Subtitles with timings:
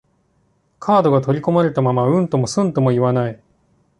[0.79, 3.39] カードが取り込まれたまま、うんともすんとも言わない